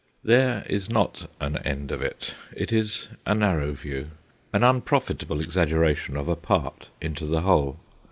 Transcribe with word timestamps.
There 0.23 0.65
is 0.67 0.89
not 0.89 1.29
an 1.39 1.57
end 1.57 1.91
of 1.91 2.01
it. 2.01 2.33
It 2.57 2.73
is 2.73 3.07
a 3.23 3.35
narrow 3.35 3.73
view, 3.73 4.07
an 4.51 4.63
unprofitable 4.63 5.39
exaggeration 5.41 6.17
of 6.17 6.27
a 6.27 6.35
part 6.35 6.87
into 6.99 7.27
the 7.27 7.41
whole. 7.41 7.77